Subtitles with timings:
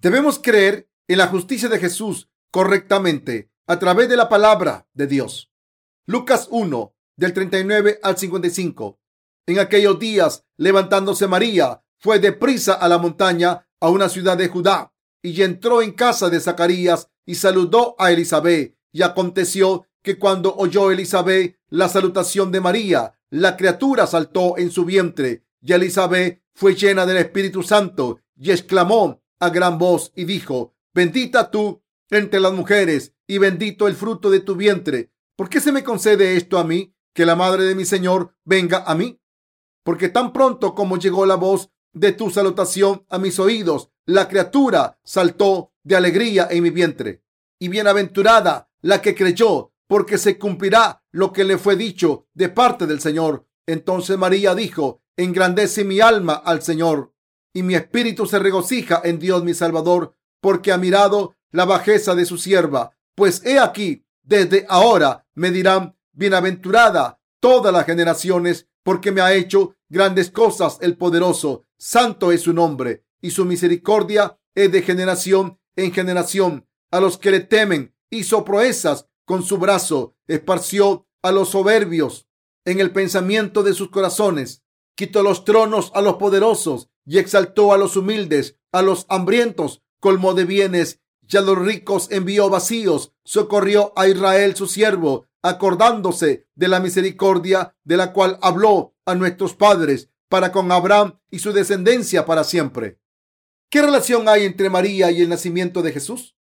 [0.00, 5.50] Debemos creer en la justicia de Jesús correctamente a través de la palabra de Dios.
[6.06, 9.00] Lucas 1, del 39 al 55.
[9.46, 14.92] En aquellos días, levantándose María, fue deprisa a la montaña, a una ciudad de Judá,
[15.20, 18.76] y entró en casa de Zacarías y saludó a Elizabeth.
[18.92, 24.84] Y aconteció que cuando oyó Elizabeth la salutación de María, la criatura saltó en su
[24.84, 30.74] vientre, y Elizabeth fue llena del Espíritu Santo, y exclamó a gran voz y dijo,
[30.94, 35.12] bendita tú entre las mujeres, y bendito el fruto de tu vientre.
[35.36, 38.84] ¿Por qué se me concede esto a mí, que la madre de mi Señor venga
[38.86, 39.20] a mí?
[39.84, 44.98] Porque tan pronto como llegó la voz de tu salutación a mis oídos, la criatura
[45.04, 47.22] saltó de alegría en mi vientre.
[47.58, 52.86] Y bienaventurada la que creyó, porque se cumplirá lo que le fue dicho de parte
[52.86, 53.46] del Señor.
[53.66, 57.12] Entonces María dijo, engrandece mi alma al Señor,
[57.52, 62.24] y mi espíritu se regocija en Dios mi Salvador, porque ha mirado la bajeza de
[62.24, 62.92] su sierva.
[63.14, 69.76] Pues he aquí, desde ahora me dirán, bienaventurada todas las generaciones, porque me ha hecho
[69.88, 71.64] grandes cosas el poderoso.
[71.78, 76.66] Santo es su nombre, y su misericordia es de generación en generación.
[76.90, 82.26] A los que le temen, hizo proezas con su brazo, esparció a los soberbios
[82.64, 84.62] en el pensamiento de sus corazones.
[84.94, 90.34] Quitó los tronos a los poderosos y exaltó a los humildes, a los hambrientos, colmó
[90.34, 93.14] de bienes y a los ricos envió vacíos.
[93.24, 99.54] Socorrió a Israel su siervo, acordándose de la misericordia de la cual habló a nuestros
[99.54, 102.98] padres para con Abraham y su descendencia para siempre.
[103.70, 106.36] ¿Qué relación hay entre María y el nacimiento de Jesús?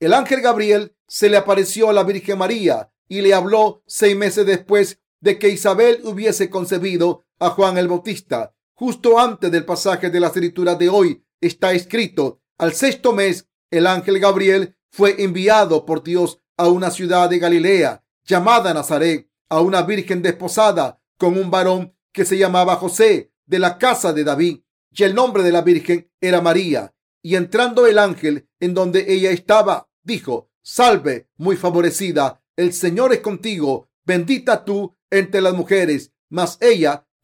[0.00, 4.46] El ángel Gabriel se le apareció a la Virgen María y le habló seis meses
[4.46, 8.55] después de que Isabel hubiese concebido a Juan el Bautista.
[8.78, 13.86] Justo antes del pasaje de la escritura de hoy está escrito, al sexto mes, el
[13.86, 19.80] ángel Gabriel fue enviado por Dios a una ciudad de Galilea llamada Nazaret, a una
[19.80, 24.60] virgen desposada con un varón que se llamaba José de la casa de David,
[24.90, 26.94] y el nombre de la virgen era María.
[27.22, 33.20] Y entrando el ángel en donde ella estaba, dijo, Salve, muy favorecida, el Señor es
[33.20, 36.12] contigo, bendita tú entre las mujeres.
[36.28, 37.05] Mas ella,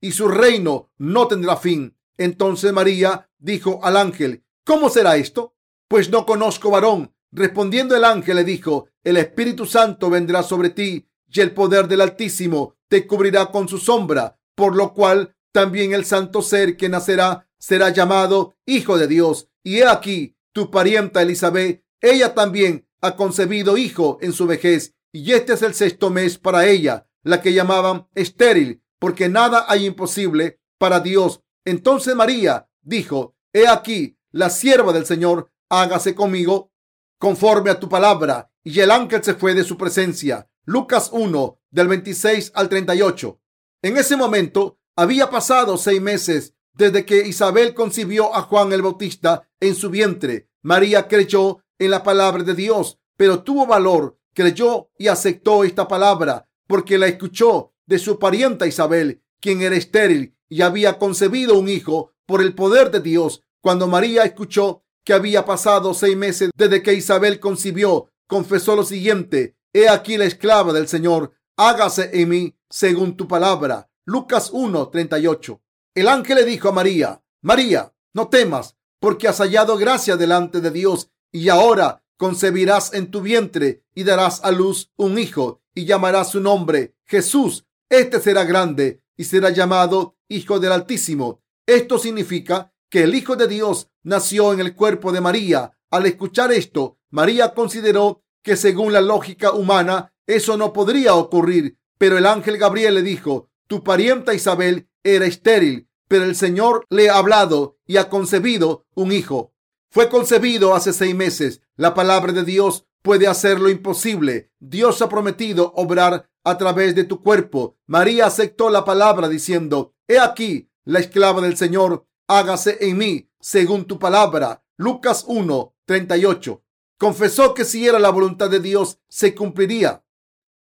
[0.00, 1.96] y su reino no tendrá fin.
[2.16, 5.54] Entonces María dijo al ángel, ¿cómo será esto?
[5.88, 7.14] Pues no conozco varón.
[7.32, 12.00] Respondiendo el ángel le dijo, el Espíritu Santo vendrá sobre ti y el poder del
[12.00, 17.48] Altísimo te cubrirá con su sombra, por lo cual también el santo ser que nacerá
[17.58, 19.48] será llamado Hijo de Dios.
[19.62, 25.32] Y he aquí, tu parienta Elizabeth, ella también ha concebido hijo en su vejez, y
[25.32, 30.60] este es el sexto mes para ella, la que llamaban estéril, porque nada hay imposible
[30.78, 31.40] para Dios.
[31.64, 36.70] Entonces María dijo, he aquí, la sierva del Señor, hágase conmigo
[37.18, 38.52] conforme a tu palabra.
[38.62, 40.48] Y el ángel se fue de su presencia.
[40.64, 43.40] Lucas 1, del 26 al 38.
[43.82, 49.48] En ese momento había pasado seis meses desde que Isabel concibió a Juan el Bautista
[49.58, 50.50] en su vientre.
[50.62, 56.46] María creyó en la palabra de Dios, pero tuvo valor, creyó y aceptó esta palabra
[56.66, 62.12] porque la escuchó de su parienta Isabel, quien era estéril y había concebido un hijo
[62.24, 63.42] por el poder de Dios.
[63.60, 69.56] Cuando María escuchó que había pasado seis meses desde que Isabel concibió, confesó lo siguiente,
[69.72, 73.88] He aquí la esclava del Señor, hágase en mí según tu palabra.
[74.04, 75.60] Lucas 1:38.
[75.94, 80.70] El ángel le dijo a María, María, no temas, porque has hallado gracia delante de
[80.70, 86.30] Dios y ahora concebirás en tu vientre y darás a luz un hijo y llamarás
[86.30, 87.64] su nombre Jesús.
[87.90, 91.42] Este será grande y será llamado Hijo del Altísimo.
[91.66, 95.76] Esto significa que el Hijo de Dios nació en el cuerpo de María.
[95.90, 102.16] Al escuchar esto, María consideró que según la lógica humana eso no podría ocurrir, pero
[102.16, 107.16] el ángel Gabriel le dijo, tu parienta Isabel era estéril, pero el Señor le ha
[107.16, 109.52] hablado y ha concebido un hijo.
[109.90, 111.60] Fue concebido hace seis meses.
[111.74, 114.50] La palabra de Dios puede hacer lo imposible.
[114.58, 117.78] Dios ha prometido obrar a través de tu cuerpo.
[117.86, 123.84] María aceptó la palabra diciendo, He aquí, la esclava del Señor, hágase en mí según
[123.86, 124.64] tu palabra.
[124.76, 126.62] Lucas 1, 38.
[126.98, 130.04] confesó que si era la voluntad de Dios, se cumpliría.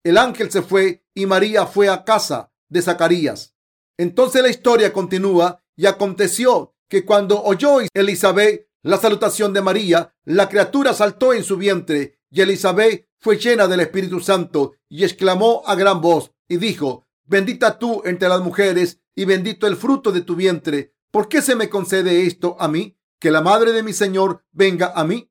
[0.02, 3.54] El ángel se fue y María fue a casa de Zacarías.
[3.96, 10.48] Entonces la historia continúa y aconteció que cuando oyó Elizabeth la salutación de María, la
[10.48, 15.76] criatura saltó en su vientre y Elizabeth fue llena del Espíritu Santo y exclamó a
[15.76, 20.34] gran voz y dijo, bendita tú entre las mujeres y bendito el fruto de tu
[20.34, 20.96] vientre.
[21.12, 22.98] ¿Por qué se me concede esto a mí?
[23.20, 25.30] Que la madre de mi Señor venga a mí.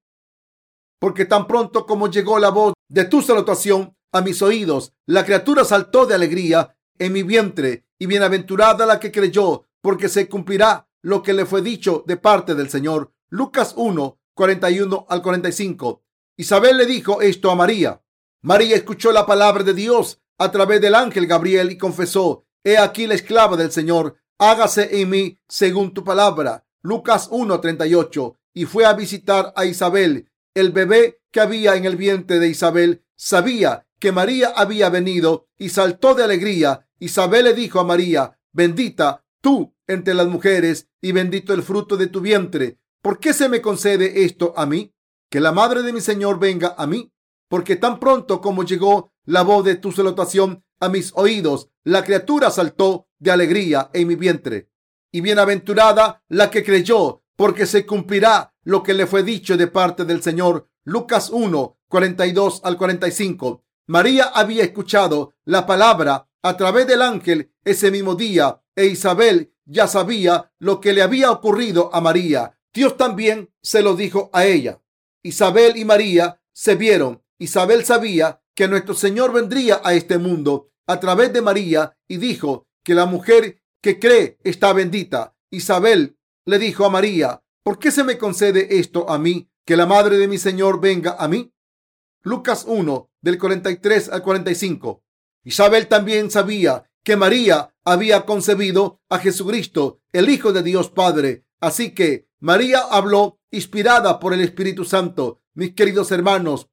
[0.97, 5.65] Porque tan pronto como llegó la voz de tu salutación a mis oídos, la criatura
[5.65, 11.21] saltó de alegría en mi vientre y bienaventurada la que creyó, porque se cumplirá lo
[11.21, 13.11] que le fue dicho de parte del Señor.
[13.27, 16.02] Lucas 1, 41 al 45.
[16.35, 18.01] Isabel le dijo esto a María.
[18.41, 23.05] María escuchó la palabra de Dios a través del ángel Gabriel y confesó, He aquí
[23.05, 26.65] la esclava del Señor, hágase en mí según tu palabra.
[26.81, 28.37] Lucas 1:38.
[28.55, 30.29] Y fue a visitar a Isabel.
[30.53, 35.69] El bebé que había en el vientre de Isabel sabía que María había venido y
[35.69, 36.87] saltó de alegría.
[36.99, 42.07] Isabel le dijo a María, bendita tú entre las mujeres y bendito el fruto de
[42.07, 42.79] tu vientre.
[43.01, 44.92] ¿Por qué se me concede esto a mí?
[45.33, 47.11] Que la madre de mi Señor venga a mí.
[47.47, 51.71] Porque tan pronto como llegó la voz de tu salutación, a mis oídos.
[51.83, 54.69] La criatura saltó de alegría en mi vientre.
[55.11, 60.05] Y bienaventurada la que creyó, porque se cumplirá lo que le fue dicho de parte
[60.05, 60.69] del Señor.
[60.83, 63.63] Lucas 1, 42 al 45.
[63.87, 69.87] María había escuchado la palabra a través del ángel ese mismo día e Isabel ya
[69.87, 72.55] sabía lo que le había ocurrido a María.
[72.71, 74.79] Dios también se lo dijo a ella.
[75.23, 77.23] Isabel y María se vieron.
[77.39, 82.67] Isabel sabía que nuestro Señor vendría a este mundo a través de María y dijo
[82.83, 85.35] que la mujer que cree está bendita.
[85.49, 89.85] Isabel le dijo a María, ¿por qué se me concede esto a mí, que la
[89.85, 91.53] madre de mi Señor venga a mí?
[92.21, 95.03] Lucas 1, del 43 al 45.
[95.45, 101.45] Isabel también sabía que María había concebido a Jesucristo, el Hijo de Dios Padre.
[101.59, 105.41] Así que María habló inspirada por el Espíritu Santo.
[105.53, 106.67] Mis queridos hermanos,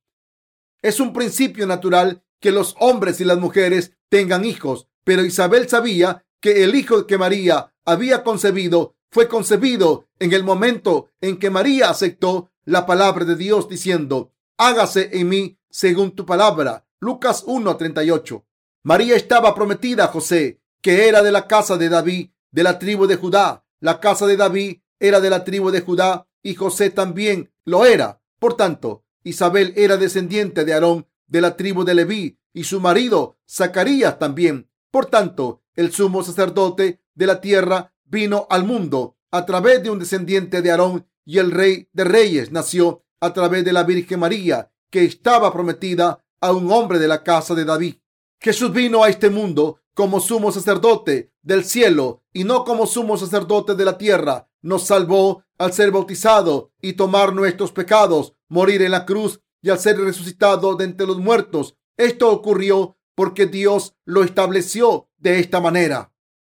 [0.83, 6.27] es un principio natural que los hombres y las mujeres tengan hijos, pero Isabel sabía
[6.41, 11.89] que el hijo que María había concebido fue concebido en el momento en que María
[11.89, 16.85] aceptó la palabra de Dios diciendo, hágase en mí según tu palabra.
[16.99, 18.45] Lucas 1:38.
[18.83, 23.07] María estaba prometida a José, que era de la casa de David, de la tribu
[23.07, 23.65] de Judá.
[23.79, 28.23] La casa de David era de la tribu de Judá y José también lo era.
[28.39, 33.39] Por tanto, Isabel era descendiente de Aarón de la tribu de Leví y su marido
[33.49, 34.71] Zacarías también.
[34.91, 39.99] Por tanto, el sumo sacerdote de la tierra vino al mundo a través de un
[39.99, 44.73] descendiente de Aarón y el rey de reyes nació a través de la Virgen María,
[44.91, 47.97] que estaba prometida a un hombre de la casa de David.
[48.41, 53.75] Jesús vino a este mundo como sumo sacerdote del cielo y no como sumo sacerdote
[53.75, 54.50] de la tierra.
[54.63, 59.79] Nos salvó al ser bautizado y tomar nuestros pecados, morir en la cruz y al
[59.79, 61.77] ser resucitado de entre los muertos.
[61.97, 66.13] Esto ocurrió porque Dios lo estableció de esta manera.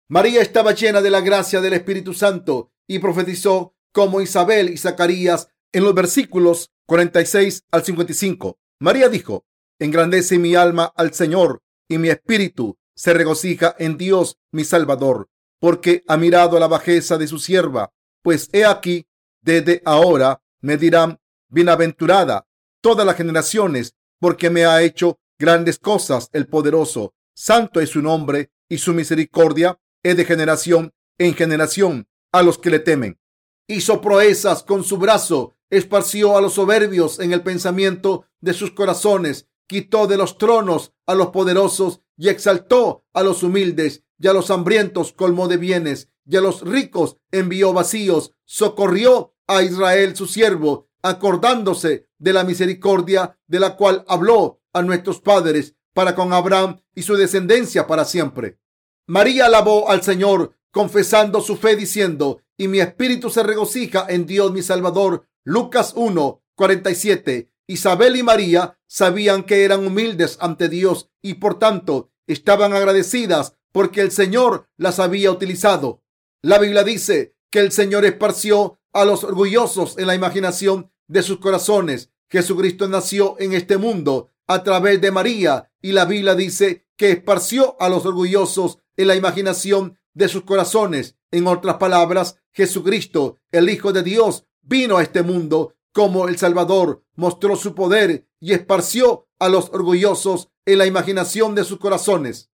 [0.08, 5.48] María estaba llena de la gracia del Espíritu Santo y profetizó como Isabel y Zacarías
[5.72, 8.58] en los versículos 46 al 55.
[8.80, 9.44] María dijo,
[9.78, 15.28] engrandece mi alma al Señor y mi espíritu se regocija en Dios mi Salvador,
[15.64, 17.90] porque ha mirado la bajeza de su sierva,
[18.22, 19.06] pues he aquí,
[19.40, 21.18] desde ahora me dirán,
[21.48, 22.46] bienaventurada
[22.82, 27.14] todas las generaciones, porque me ha hecho grandes cosas el poderoso.
[27.34, 32.68] Santo es su nombre y su misericordia es de generación en generación a los que
[32.68, 33.18] le temen.
[33.66, 39.48] Hizo proezas con su brazo, esparció a los soberbios en el pensamiento de sus corazones,
[39.66, 44.50] quitó de los tronos a los poderosos y exaltó a los humildes y a los
[44.50, 50.88] hambrientos colmó de bienes y a los ricos envió vacíos, socorrió a Israel su siervo
[51.02, 57.02] acordándose de la misericordia de la cual habló a nuestros padres para con Abraham y
[57.02, 58.58] su descendencia para siempre.
[59.06, 64.52] María alabó al Señor confesando su fe diciendo, y mi espíritu se regocija en Dios
[64.52, 65.28] mi Salvador.
[65.44, 67.50] Lucas 1, 47.
[67.66, 74.02] Isabel y María sabían que eran humildes ante Dios y por tanto estaban agradecidas porque
[74.02, 76.00] el Señor las había utilizado.
[76.42, 81.40] La Biblia dice que el Señor esparció a los orgullosos en la imaginación de sus
[81.40, 82.12] corazones.
[82.30, 87.76] Jesucristo nació en este mundo a través de María y la Biblia dice que esparció
[87.80, 91.16] a los orgullosos en la imaginación de sus corazones.
[91.32, 97.02] En otras palabras, Jesucristo, el Hijo de Dios, vino a este mundo como el Salvador
[97.16, 102.50] mostró su poder y esparció a los orgullosos en la imaginación de sus corazones.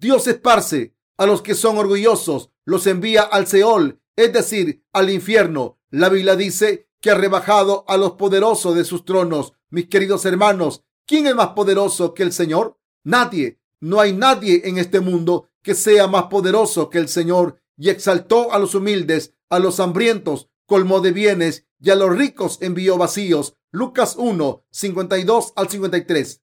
[0.00, 5.78] Dios esparce a los que son orgullosos, los envía al Seol, es decir, al infierno.
[5.90, 9.52] La Biblia dice que ha rebajado a los poderosos de sus tronos.
[9.68, 12.78] Mis queridos hermanos, ¿quién es más poderoso que el Señor?
[13.04, 13.60] Nadie.
[13.78, 18.54] No hay nadie en este mundo que sea más poderoso que el Señor y exaltó
[18.54, 23.54] a los humildes, a los hambrientos, colmó de bienes y a los ricos envió vacíos.
[23.70, 26.42] Lucas 1, 52 al 53.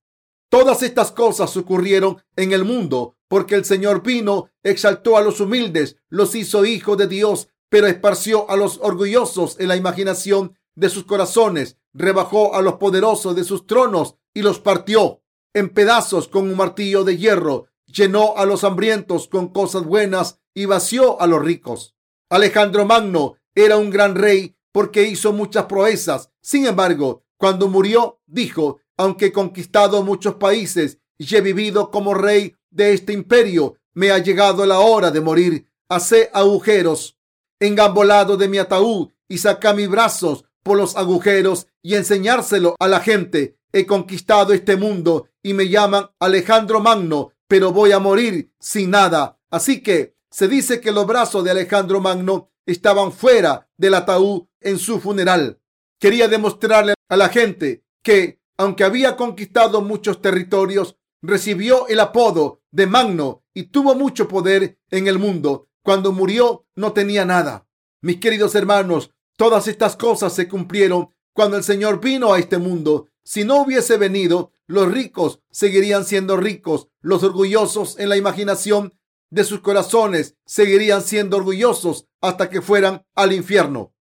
[0.50, 5.98] Todas estas cosas ocurrieron en el mundo porque el Señor vino, exaltó a los humildes,
[6.10, 11.06] los hizo hijos de Dios, pero esparció a los orgullosos en la imaginación de sus
[11.06, 15.22] corazones, rebajó a los poderosos de sus tronos y los partió
[15.54, 20.66] en pedazos con un martillo de hierro, llenó a los hambrientos con cosas buenas y
[20.66, 21.96] vació a los ricos.
[22.30, 26.30] Alejandro Magno era un gran rey porque hizo muchas proezas.
[26.42, 32.94] Sin embargo, cuando murió, dijo, aunque conquistado muchos países y he vivido como rey de
[32.94, 35.68] este imperio, me ha llegado la hora de morir.
[35.90, 37.18] Hacé agujeros
[37.60, 43.00] engambolado de mi ataúd y saca mis brazos por los agujeros y enseñárselo a la
[43.00, 43.58] gente.
[43.72, 49.40] He conquistado este mundo y me llaman Alejandro Magno, pero voy a morir sin nada.
[49.50, 54.78] Así que se dice que los brazos de Alejandro Magno estaban fuera del ataúd en
[54.78, 55.60] su funeral.
[56.00, 62.88] Quería demostrarle a la gente que, aunque había conquistado muchos territorios, recibió el apodo de
[62.88, 65.70] Magno y tuvo mucho poder en el mundo.
[65.84, 67.68] Cuando murió no tenía nada.
[68.02, 73.08] Mis queridos hermanos, todas estas cosas se cumplieron cuando el Señor vino a este mundo.
[73.24, 76.90] Si no hubiese venido, los ricos seguirían siendo ricos.
[77.02, 78.94] Los orgullosos en la imaginación
[79.30, 83.94] de sus corazones seguirían siendo orgullosos hasta que fueran al infierno.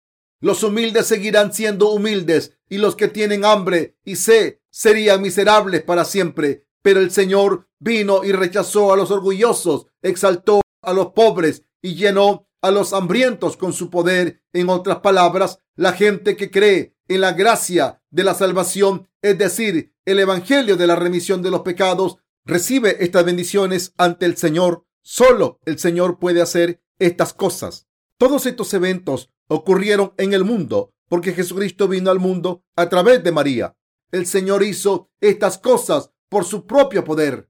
[0.40, 6.04] Los humildes seguirán siendo humildes y los que tienen hambre y sed serían miserables para
[6.04, 6.66] siempre.
[6.84, 12.46] Pero el Señor vino y rechazó a los orgullosos, exaltó a los pobres y llenó
[12.60, 14.42] a los hambrientos con su poder.
[14.52, 19.94] En otras palabras, la gente que cree en la gracia de la salvación, es decir,
[20.04, 24.84] el Evangelio de la remisión de los pecados, recibe estas bendiciones ante el Señor.
[25.02, 27.88] Solo el Señor puede hacer estas cosas.
[28.18, 33.32] Todos estos eventos ocurrieron en el mundo porque Jesucristo vino al mundo a través de
[33.32, 33.74] María.
[34.12, 37.49] El Señor hizo estas cosas por su propio poder.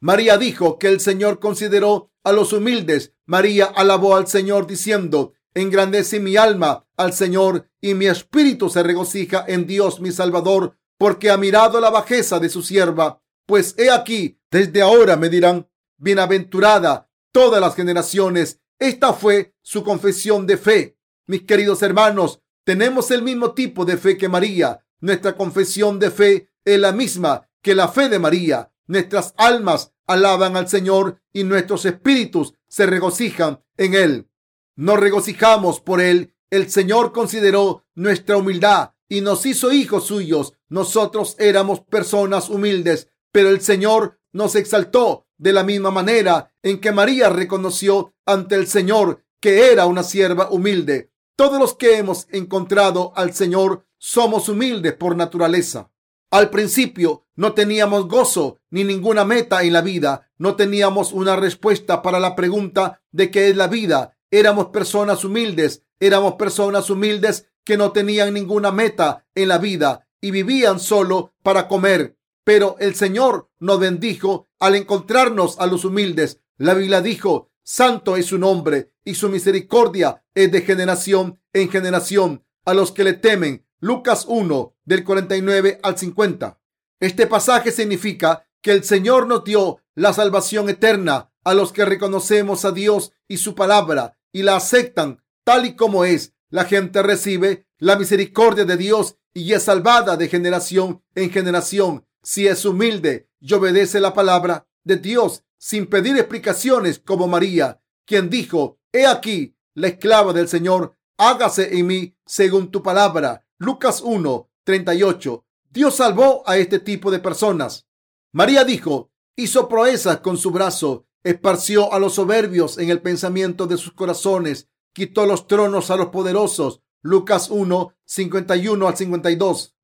[0.00, 3.14] María dijo que el Señor consideró a los humildes.
[3.26, 9.44] María alabó al Señor diciendo, engrandece mi alma al Señor y mi espíritu se regocija
[9.48, 13.22] en Dios mi Salvador, porque ha mirado la bajeza de su sierva.
[13.46, 18.60] Pues he aquí, desde ahora me dirán, bienaventurada todas las generaciones.
[18.78, 20.98] Esta fue su confesión de fe.
[21.26, 24.84] Mis queridos hermanos, tenemos el mismo tipo de fe que María.
[25.00, 28.72] Nuestra confesión de fe es la misma que la fe de María.
[28.86, 34.28] Nuestras almas alaban al Señor y nuestros espíritus se regocijan en Él.
[34.76, 36.34] Nos regocijamos por Él.
[36.50, 40.54] El Señor consideró nuestra humildad y nos hizo hijos suyos.
[40.68, 46.92] Nosotros éramos personas humildes, pero el Señor nos exaltó de la misma manera en que
[46.92, 51.12] María reconoció ante el Señor que era una sierva humilde.
[51.36, 55.90] Todos los que hemos encontrado al Señor somos humildes por naturaleza.
[56.30, 60.30] Al principio no teníamos gozo ni ninguna meta en la vida.
[60.36, 64.18] No teníamos una respuesta para la pregunta de qué es la vida.
[64.30, 65.84] Éramos personas humildes.
[66.00, 71.66] Éramos personas humildes que no tenían ninguna meta en la vida y vivían solo para
[71.66, 72.18] comer.
[72.44, 76.40] Pero el Señor nos bendijo al encontrarnos a los humildes.
[76.58, 82.44] La Biblia dijo, Santo es su nombre y su misericordia es de generación en generación
[82.64, 86.58] a los que le temen Lucas 1 del 49 al 50.
[86.98, 92.64] Este pasaje significa que el Señor nos dio la salvación eterna a los que reconocemos
[92.64, 96.32] a Dios y su palabra y la aceptan tal y como es.
[96.48, 102.46] La gente recibe la misericordia de Dios y es salvada de generación en generación si
[102.46, 108.80] es humilde y obedece la palabra de Dios sin pedir explicaciones como María, quien dijo,
[108.92, 113.44] he aquí la esclava del Señor, hágase en mí según tu palabra.
[113.58, 115.46] Lucas 1, 38.
[115.70, 117.86] Dios salvó a este tipo de personas.
[118.32, 123.78] María dijo, hizo proezas con su brazo, esparció a los soberbios en el pensamiento de
[123.78, 126.82] sus corazones, quitó los tronos a los poderosos.
[127.00, 129.74] Lucas 1, 51 al 52.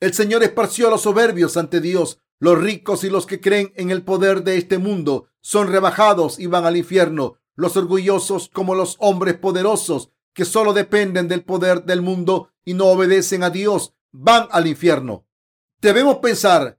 [0.00, 2.20] El Señor esparció a los soberbios ante Dios.
[2.38, 6.44] Los ricos y los que creen en el poder de este mundo son rebajados y
[6.46, 7.38] van al infierno.
[7.54, 12.88] Los orgullosos como los hombres poderosos que solo dependen del poder del mundo y no
[12.88, 15.26] obedecen a Dios van al infierno.
[15.80, 16.78] Debemos pensar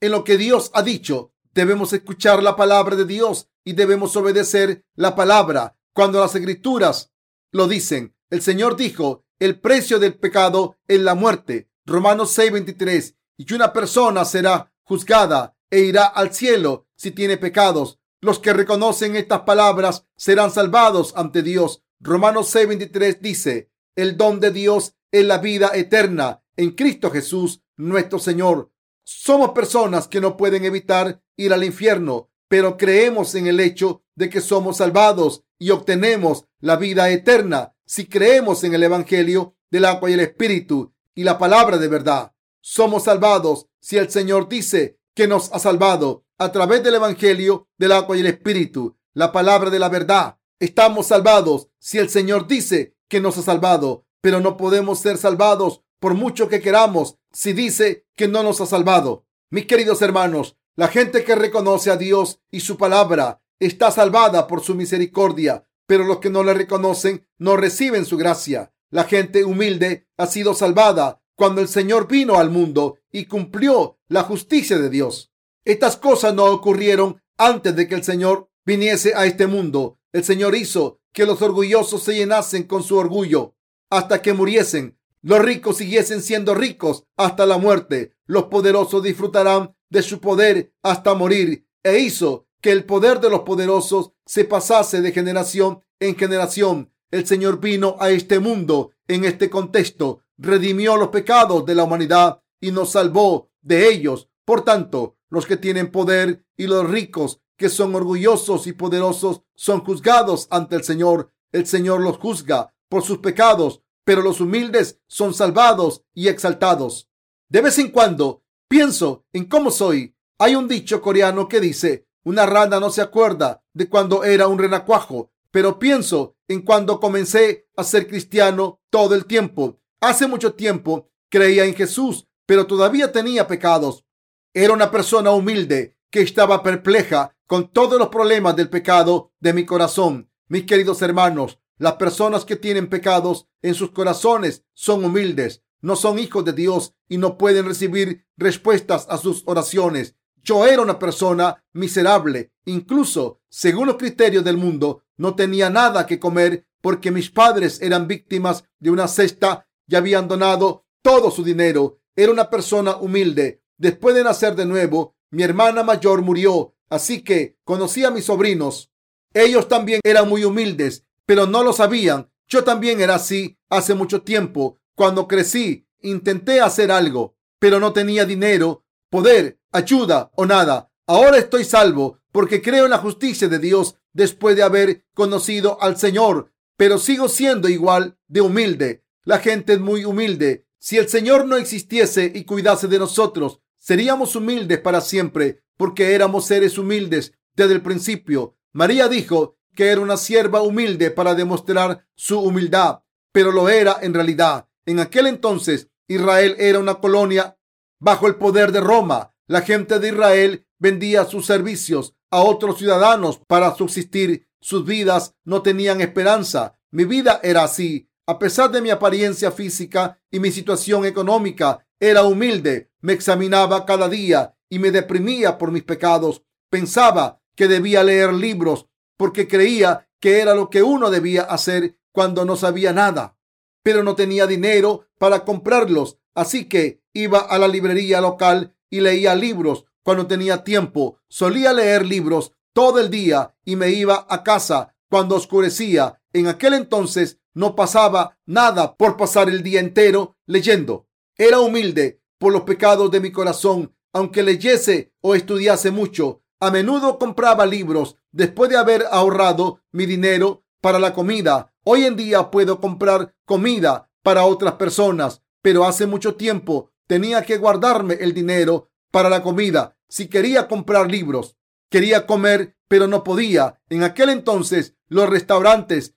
[0.00, 1.32] en lo que Dios ha dicho.
[1.52, 7.12] Debemos escuchar la palabra de Dios y debemos obedecer la palabra cuando las escrituras
[7.50, 8.14] lo dicen.
[8.30, 11.68] El Señor dijo, el precio del pecado es la muerte.
[11.84, 13.16] Romanos 6:23.
[13.36, 17.98] Y que una persona será juzgada e irá al cielo si tiene pecados.
[18.20, 21.82] Los que reconocen estas palabras serán salvados ante Dios.
[22.00, 28.18] Romanos 6:23 dice, el don de Dios es la vida eterna en Cristo Jesús, nuestro
[28.18, 28.70] Señor.
[29.04, 34.28] Somos personas que no pueden evitar ir al infierno, pero creemos en el hecho de
[34.28, 40.10] que somos salvados y obtenemos la vida eterna si creemos en el Evangelio del agua
[40.10, 42.32] y el Espíritu y la palabra de verdad.
[42.60, 47.92] Somos salvados si el Señor dice que nos ha salvado a través del Evangelio del
[47.92, 50.38] agua y el Espíritu, la palabra de la verdad.
[50.60, 55.82] Estamos salvados si el Señor dice que nos ha salvado, pero no podemos ser salvados
[56.00, 59.26] por mucho que queramos si dice que no nos ha salvado.
[59.50, 64.62] Mis queridos hermanos, la gente que reconoce a Dios y su palabra está salvada por
[64.62, 68.72] su misericordia, pero los que no le reconocen no reciben su gracia.
[68.90, 74.22] La gente humilde ha sido salvada cuando el Señor vino al mundo y cumplió la
[74.22, 75.32] justicia de Dios.
[75.64, 79.98] Estas cosas no ocurrieron antes de que el Señor viniese a este mundo.
[80.12, 83.54] El Señor hizo que los orgullosos se llenasen con su orgullo
[83.90, 88.14] hasta que muriesen los ricos siguiesen siendo ricos hasta la muerte.
[88.26, 91.66] Los poderosos disfrutarán de su poder hasta morir.
[91.82, 96.92] E hizo que el poder de los poderosos se pasase de generación en generación.
[97.10, 102.42] El Señor vino a este mundo en este contexto, redimió los pecados de la humanidad
[102.60, 104.28] y nos salvó de ellos.
[104.44, 109.84] Por tanto, los que tienen poder y los ricos que son orgullosos y poderosos son
[109.84, 111.32] juzgados ante el Señor.
[111.50, 117.10] El Señor los juzga por sus pecados pero los humildes son salvados y exaltados.
[117.50, 120.16] De vez en cuando pienso en cómo soy.
[120.38, 124.58] Hay un dicho coreano que dice, una rana no se acuerda de cuando era un
[124.58, 129.78] renacuajo, pero pienso en cuando comencé a ser cristiano todo el tiempo.
[130.00, 134.06] Hace mucho tiempo creía en Jesús, pero todavía tenía pecados.
[134.54, 139.66] Era una persona humilde que estaba perpleja con todos los problemas del pecado de mi
[139.66, 140.30] corazón.
[140.48, 146.18] Mis queridos hermanos, las personas que tienen pecados en sus corazones son humildes, no son
[146.18, 150.16] hijos de Dios y no pueden recibir respuestas a sus oraciones.
[150.42, 156.18] Yo era una persona miserable, incluso según los criterios del mundo, no tenía nada que
[156.18, 162.00] comer porque mis padres eran víctimas de una cesta y habían donado todo su dinero.
[162.14, 163.62] Era una persona humilde.
[163.76, 168.90] Después de nacer de nuevo, mi hermana mayor murió, así que conocí a mis sobrinos.
[169.34, 172.30] Ellos también eran muy humildes pero no lo sabían.
[172.46, 174.78] Yo también era así hace mucho tiempo.
[174.94, 180.90] Cuando crecí, intenté hacer algo, pero no tenía dinero, poder, ayuda o nada.
[181.06, 185.98] Ahora estoy salvo porque creo en la justicia de Dios después de haber conocido al
[185.98, 189.04] Señor, pero sigo siendo igual de humilde.
[189.24, 190.66] La gente es muy humilde.
[190.78, 196.46] Si el Señor no existiese y cuidase de nosotros, seríamos humildes para siempre, porque éramos
[196.46, 198.56] seres humildes desde el principio.
[198.72, 202.98] María dijo, que era una sierva humilde para demostrar su humildad,
[203.30, 204.66] pero lo era en realidad.
[204.84, 207.56] En aquel entonces Israel era una colonia
[208.00, 209.36] bajo el poder de Roma.
[209.46, 214.48] La gente de Israel vendía sus servicios a otros ciudadanos para subsistir.
[214.60, 216.76] Sus vidas no tenían esperanza.
[216.90, 218.10] Mi vida era así.
[218.26, 222.90] A pesar de mi apariencia física y mi situación económica, era humilde.
[223.00, 226.42] Me examinaba cada día y me deprimía por mis pecados.
[226.68, 232.46] Pensaba que debía leer libros porque creía que era lo que uno debía hacer cuando
[232.46, 233.36] no sabía nada,
[233.82, 239.34] pero no tenía dinero para comprarlos, así que iba a la librería local y leía
[239.34, 241.18] libros cuando tenía tiempo.
[241.28, 246.22] Solía leer libros todo el día y me iba a casa cuando oscurecía.
[246.32, 251.08] En aquel entonces no pasaba nada por pasar el día entero leyendo.
[251.36, 256.42] Era humilde por los pecados de mi corazón, aunque leyese o estudiase mucho.
[256.60, 261.72] A menudo compraba libros después de haber ahorrado mi dinero para la comida.
[261.84, 267.58] Hoy en día puedo comprar comida para otras personas, pero hace mucho tiempo tenía que
[267.58, 269.96] guardarme el dinero para la comida.
[270.08, 271.56] Si quería comprar libros,
[271.90, 273.80] quería comer, pero no podía.
[273.88, 276.16] En aquel entonces los restaurantes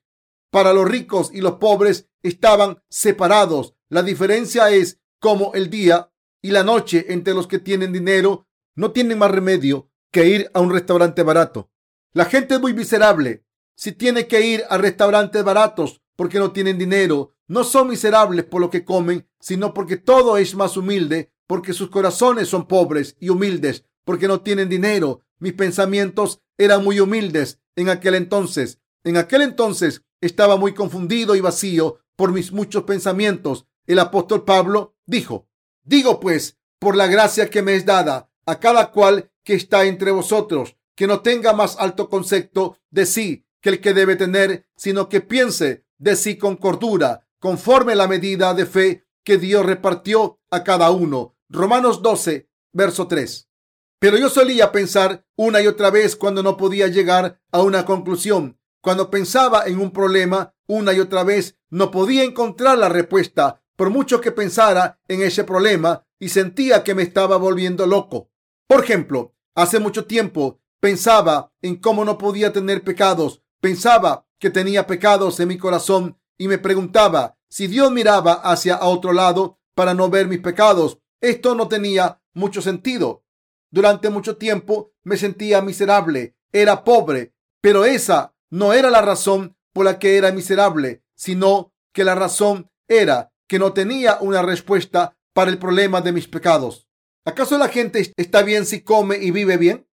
[0.50, 3.76] para los ricos y los pobres estaban separados.
[3.90, 8.92] La diferencia es como el día y la noche entre los que tienen dinero no
[8.92, 11.72] tienen más remedio que ir a un restaurante barato.
[12.14, 13.46] La gente es muy miserable
[13.76, 17.34] si tiene que ir a restaurantes baratos porque no tienen dinero.
[17.48, 21.90] No son miserables por lo que comen, sino porque todo es más humilde, porque sus
[21.90, 25.22] corazones son pobres y humildes, porque no tienen dinero.
[25.40, 28.80] Mis pensamientos eran muy humildes en aquel entonces.
[29.04, 33.66] En aquel entonces estaba muy confundido y vacío por mis muchos pensamientos.
[33.88, 35.48] El apóstol Pablo dijo,
[35.84, 40.12] digo pues, por la gracia que me es dada a cada cual que está entre
[40.12, 45.08] vosotros, que no tenga más alto concepto de sí que el que debe tener, sino
[45.08, 50.64] que piense de sí con cordura, conforme la medida de fe que Dios repartió a
[50.66, 51.38] cada uno.
[51.48, 53.48] Romanos 12, verso 3.
[54.00, 58.60] Pero yo solía pensar una y otra vez cuando no podía llegar a una conclusión.
[58.82, 63.92] Cuando pensaba en un problema una y otra vez, no podía encontrar la respuesta, por
[63.92, 68.31] mucho que pensara en ese problema y sentía que me estaba volviendo loco.
[68.72, 74.88] Por ejemplo, hace mucho tiempo pensaba en cómo no podía tener pecados, pensaba que tenía
[74.88, 80.10] pecados en mi corazón y me preguntaba si Dios miraba hacia otro lado para no
[80.10, 81.00] ver mis pecados.
[81.20, 83.26] Esto no tenía mucho sentido.
[83.72, 89.84] Durante mucho tiempo me sentía miserable, era pobre, pero esa no era la razón por
[89.84, 95.52] la que era miserable, sino que la razón era que no tenía una respuesta para
[95.52, 96.88] el problema de mis pecados.
[97.26, 99.88] ¿Acaso la gente está bien si come y vive bien?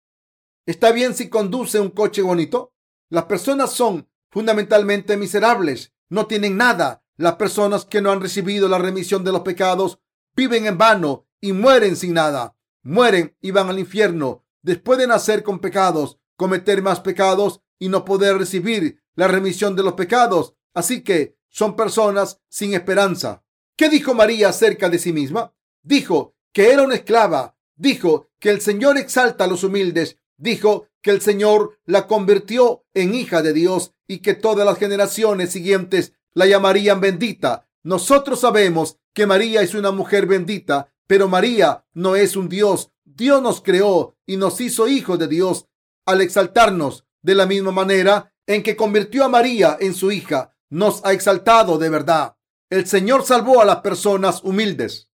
[0.65, 2.73] ¿Está bien si conduce un coche bonito?
[3.09, 7.03] Las personas son fundamentalmente miserables, no tienen nada.
[7.15, 9.99] Las personas que no han recibido la remisión de los pecados
[10.35, 15.43] viven en vano y mueren sin nada mueren y van al infierno después de nacer
[15.43, 20.55] con pecados, cometer más pecados y no poder recibir la remisión de los pecados.
[20.73, 23.43] Así que son personas sin esperanza.
[23.75, 25.53] ¿Qué dijo María acerca de sí misma?
[25.83, 27.55] Dijo que era una esclava.
[27.75, 30.17] Dijo que el Señor exalta a los humildes.
[30.37, 35.51] Dijo que el Señor la convirtió en hija de Dios y que todas las generaciones
[35.51, 37.69] siguientes la llamarían bendita.
[37.83, 42.89] Nosotros sabemos que María es una mujer bendita pero María no es un Dios.
[43.05, 45.67] Dios nos creó y nos hizo hijos de Dios
[46.07, 50.55] al exaltarnos de la misma manera en que convirtió a María en su hija.
[50.71, 52.35] Nos ha exaltado de verdad.
[52.71, 55.07] El Señor salvó a las personas humildes.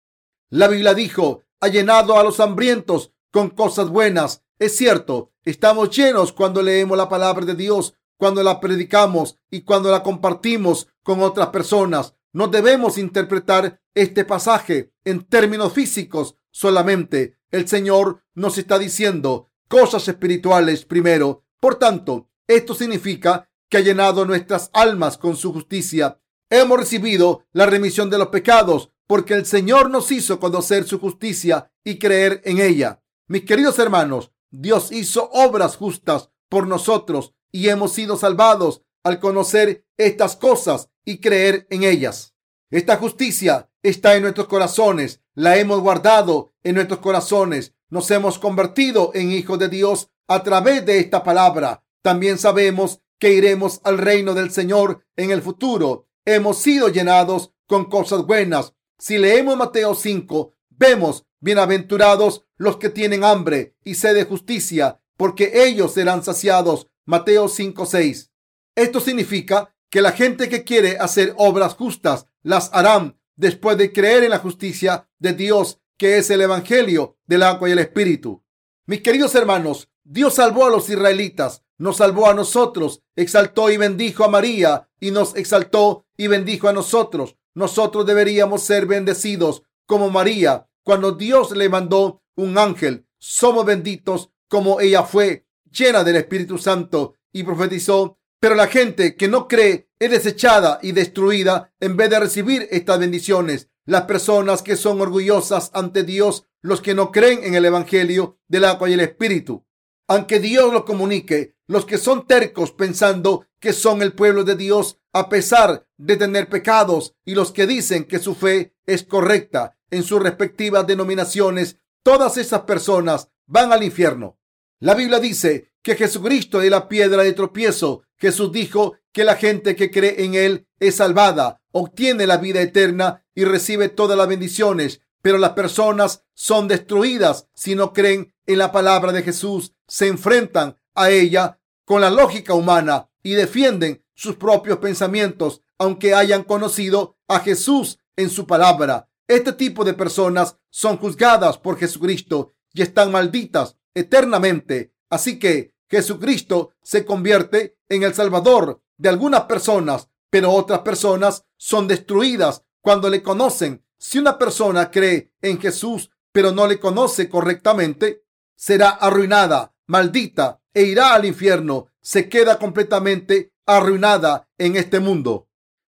[0.53, 4.43] La Biblia dijo, ha llenado a los hambrientos con cosas buenas.
[4.59, 9.89] Es cierto, estamos llenos cuando leemos la palabra de Dios, cuando la predicamos y cuando
[9.89, 12.13] la compartimos con otras personas.
[12.33, 17.39] No debemos interpretar este pasaje en términos físicos solamente.
[17.49, 21.45] El Señor nos está diciendo cosas espirituales primero.
[21.59, 26.19] Por tanto, esto significa que ha llenado nuestras almas con su justicia.
[26.51, 31.71] Hemos recibido la remisión de los pecados porque el Señor nos hizo conocer su justicia
[31.83, 33.03] y creer en ella.
[33.27, 39.85] Mis queridos hermanos, Dios hizo obras justas por nosotros y hemos sido salvados al conocer
[39.97, 42.33] estas cosas y creer en ellas.
[42.71, 49.11] Esta justicia está en nuestros corazones, la hemos guardado en nuestros corazones, nos hemos convertido
[49.13, 51.83] en hijos de Dios a través de esta palabra.
[52.01, 56.07] También sabemos que iremos al reino del Señor en el futuro.
[56.25, 58.73] Hemos sido llenados con cosas buenas.
[58.97, 65.65] Si leemos Mateo 5, vemos bienaventurados los que tienen hambre y sed de justicia, porque
[65.65, 66.87] ellos serán saciados.
[67.05, 68.31] Mateo 5, 6.
[68.75, 74.23] Esto significa que la gente que quiere hacer obras justas las harán después de creer
[74.23, 78.43] en la justicia de Dios, que es el Evangelio del agua y el Espíritu.
[78.85, 84.23] Mis queridos hermanos, Dios salvó a los israelitas, nos salvó a nosotros, exaltó y bendijo
[84.23, 87.37] a María y nos exaltó y bendijo a nosotros.
[87.55, 93.05] Nosotros deberíamos ser bendecidos como María cuando Dios le mandó un ángel.
[93.17, 99.29] Somos benditos como ella fue, llena del Espíritu Santo y profetizó pero la gente que
[99.29, 103.69] no cree es desechada y destruida en vez de recibir estas bendiciones.
[103.85, 108.65] Las personas que son orgullosas ante Dios, los que no creen en el Evangelio del
[108.65, 109.65] agua y el Espíritu.
[110.09, 114.99] Aunque Dios lo comunique, los que son tercos pensando que son el pueblo de Dios
[115.13, 120.03] a pesar de tener pecados y los que dicen que su fe es correcta en
[120.03, 124.39] sus respectivas denominaciones, todas esas personas van al infierno.
[124.79, 129.75] La Biblia dice que Jesucristo es la piedra de tropiezo Jesús dijo que la gente
[129.75, 135.01] que cree en Él es salvada, obtiene la vida eterna y recibe todas las bendiciones,
[135.21, 140.77] pero las personas son destruidas si no creen en la palabra de Jesús, se enfrentan
[140.95, 147.39] a ella con la lógica humana y defienden sus propios pensamientos, aunque hayan conocido a
[147.39, 149.09] Jesús en su palabra.
[149.27, 154.93] Este tipo de personas son juzgadas por Jesucristo y están malditas eternamente.
[155.09, 161.87] Así que Jesucristo se convierte en el Salvador de algunas personas, pero otras personas son
[161.87, 163.85] destruidas cuando le conocen.
[163.97, 168.25] Si una persona cree en Jesús, pero no le conoce correctamente,
[168.55, 171.87] será arruinada, maldita e irá al infierno.
[172.01, 175.47] Se queda completamente arruinada en este mundo.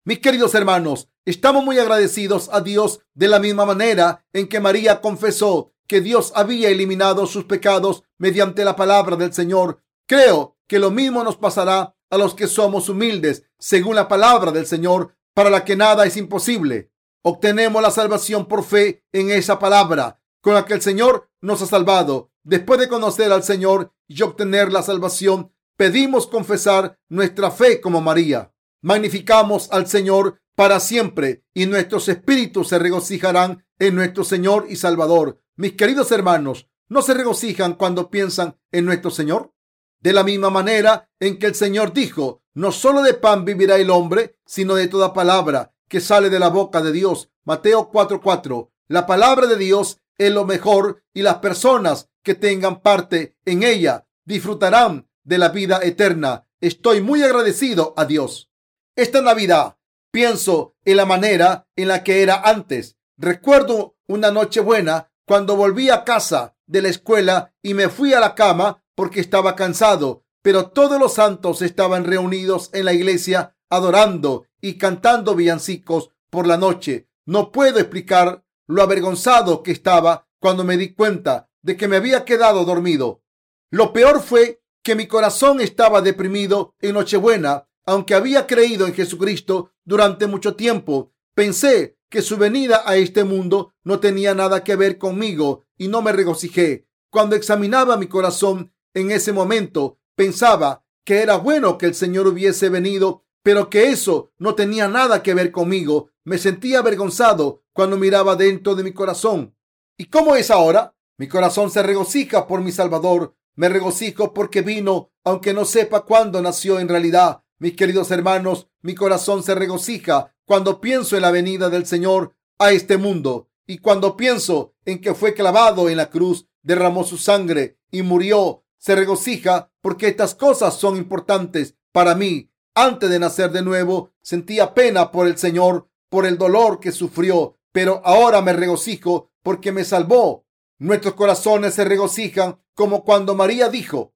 [0.05, 5.01] Mis queridos hermanos, estamos muy agradecidos a Dios de la misma manera en que María
[5.01, 9.81] confesó que Dios había eliminado sus pecados mediante la palabra del Señor.
[10.05, 14.65] Creo que lo mismo nos pasará a los que somos humildes, según la palabra del
[14.65, 16.91] Señor, para la que nada es imposible.
[17.21, 21.65] Obtenemos la salvación por fe en esa palabra con la que el Señor nos ha
[21.65, 22.31] salvado.
[22.47, 28.53] Después de conocer al Señor y obtener la salvación, pedimos confesar nuestra fe como María.
[28.81, 35.41] Magnificamos al Señor para siempre y nuestros espíritus se regocijarán en nuestro Señor y Salvador.
[35.57, 39.53] Mis queridos hermanos, ¿no se regocijan cuando piensan en nuestro Señor?
[39.99, 43.89] De la misma manera en que el Señor dijo, no solo de pan vivirá el
[43.89, 47.29] hombre, sino de toda palabra que sale de la boca de Dios.
[47.43, 48.71] Mateo 4:4.
[48.87, 54.07] La palabra de Dios es lo mejor y las personas que tengan parte en ella
[54.25, 56.47] disfrutarán de la vida eterna.
[56.59, 58.49] Estoy muy agradecido a Dios.
[58.95, 59.77] Esta Navidad
[60.11, 62.97] pienso en la manera en la que era antes.
[63.17, 68.19] Recuerdo una noche buena cuando volví a casa de la escuela y me fui a
[68.19, 74.45] la cama porque estaba cansado, pero todos los santos estaban reunidos en la iglesia adorando
[74.61, 77.07] y cantando villancicos por la noche.
[77.25, 82.25] No puedo explicar lo avergonzado que estaba cuando me di cuenta de que me había
[82.25, 83.23] quedado dormido.
[83.71, 89.71] Lo peor fue que mi corazón estaba deprimido en Nochebuena, aunque había creído en Jesucristo
[89.83, 91.13] durante mucho tiempo.
[91.33, 96.01] Pensé que su venida a este mundo no tenía nada que ver conmigo y no
[96.01, 96.87] me regocijé.
[97.09, 102.69] Cuando examinaba mi corazón en ese momento pensaba que era bueno que el Señor hubiese
[102.69, 106.09] venido, pero que eso no tenía nada que ver conmigo.
[106.25, 109.55] Me sentía avergonzado cuando miraba dentro de mi corazón.
[109.97, 110.95] ¿Y cómo es ahora?
[111.19, 113.35] Mi corazón se regocija por mi Salvador.
[113.53, 117.43] Me regocijo porque vino, aunque no sepa cuándo nació en realidad.
[117.59, 122.71] Mis queridos hermanos, mi corazón se regocija cuando pienso en la venida del Señor a
[122.71, 127.77] este mundo y cuando pienso en que fue clavado en la cruz, derramó su sangre
[127.91, 132.49] y murió se regocija porque estas cosas son importantes para mí.
[132.73, 137.56] Antes de nacer de nuevo, sentía pena por el Señor, por el dolor que sufrió,
[137.77, 140.47] pero ahora me regocijo porque me salvó.
[140.79, 144.15] Nuestros corazones se regocijan como cuando María dijo,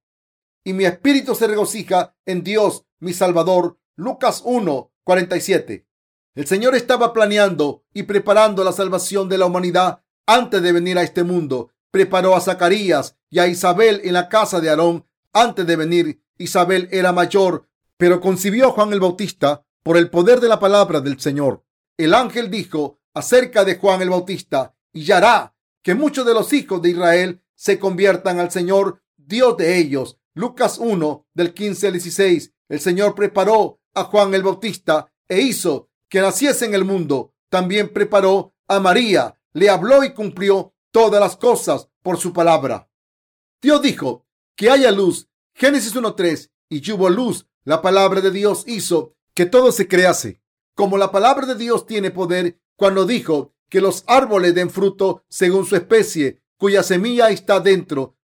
[0.63, 3.77] y mi espíritu se regocija en Dios, mi Salvador.
[3.95, 5.87] Lucas 1, 47.
[6.33, 11.03] El Señor estaba planeando y preparando la salvación de la humanidad antes de venir a
[11.03, 15.75] este mundo preparó a Zacarías y a Isabel en la casa de Aarón antes de
[15.75, 16.23] venir.
[16.39, 20.99] Isabel era mayor, pero concibió a Juan el Bautista por el poder de la palabra
[20.99, 21.63] del Señor.
[21.95, 26.81] El ángel dijo acerca de Juan el Bautista, y hará que muchos de los hijos
[26.81, 30.17] de Israel se conviertan al Señor, Dios de ellos.
[30.33, 32.53] Lucas 1 del 15 al 16.
[32.69, 37.33] El Señor preparó a Juan el Bautista e hizo que naciese en el mundo.
[37.49, 42.89] También preparó a María, le habló y cumplió todas las cosas por su palabra.
[43.61, 45.29] Dios dijo que haya luz.
[45.53, 46.49] Génesis 1.3.
[46.69, 47.47] Y hubo luz.
[47.63, 50.41] La palabra de Dios hizo que todo se crease.
[50.73, 55.67] Como la palabra de Dios tiene poder cuando dijo que los árboles den fruto según
[55.67, 58.17] su especie, cuya semilla está dentro.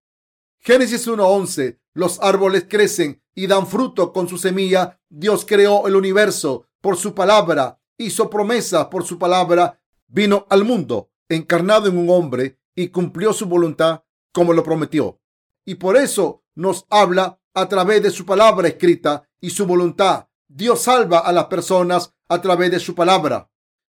[0.58, 1.78] Génesis 1.11.
[1.94, 5.00] Los árboles crecen y dan fruto con su semilla.
[5.08, 11.12] Dios creó el universo por su palabra, hizo promesas por su palabra, vino al mundo
[11.28, 15.20] encarnado en un hombre y cumplió su voluntad como lo prometió.
[15.66, 20.26] Y por eso nos habla a través de su palabra escrita y su voluntad.
[20.48, 23.48] Dios salva a las personas a través de su palabra.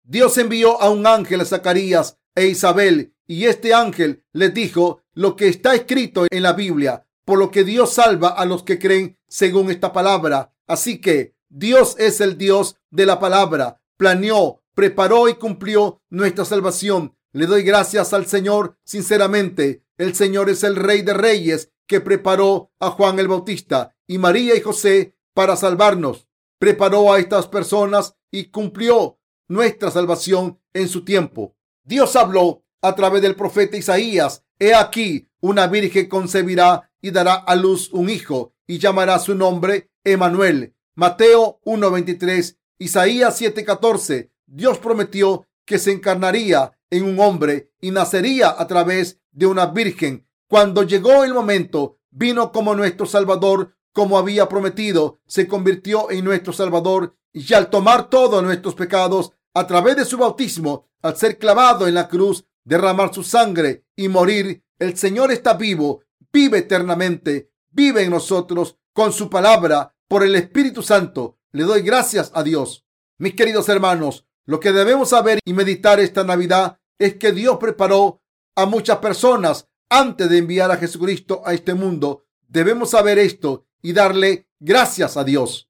[0.04, 5.34] Dios envió a un ángel a Zacarías e Isabel y este ángel les dijo lo
[5.34, 9.18] que está escrito en la Biblia, por lo que Dios salva a los que creen
[9.28, 10.54] según esta palabra.
[10.66, 13.80] Así que Dios es el Dios de la palabra.
[13.96, 19.84] Planeó, preparó y cumplió nuestra salvación le doy gracias al Señor sinceramente.
[19.98, 24.54] El Señor es el Rey de Reyes que preparó a Juan el Bautista y María
[24.54, 26.28] y José para salvarnos.
[26.60, 31.56] Preparó a estas personas y cumplió nuestra salvación en su tiempo.
[31.84, 34.44] Dios habló a través del profeta Isaías.
[34.58, 39.90] He aquí, una virgen concebirá y dará a luz un hijo y llamará su nombre
[40.04, 40.74] Emanuel.
[40.94, 44.30] Mateo 1:23, Isaías 7:14.
[44.46, 50.26] Dios prometió que se encarnaría en un hombre y nacería a través de una virgen.
[50.48, 56.52] Cuando llegó el momento, vino como nuestro Salvador, como había prometido, se convirtió en nuestro
[56.52, 61.86] Salvador y al tomar todos nuestros pecados a través de su bautismo, al ser clavado
[61.86, 68.04] en la cruz, derramar su sangre y morir, el Señor está vivo, vive eternamente, vive
[68.04, 71.38] en nosotros con su palabra por el Espíritu Santo.
[71.52, 72.86] Le doy gracias a Dios.
[73.18, 78.22] Mis queridos hermanos, lo que debemos saber y meditar esta Navidad es que Dios preparó
[78.54, 82.24] a muchas personas antes de enviar a Jesucristo a este mundo.
[82.46, 85.68] Debemos saber esto y darle gracias a Dios.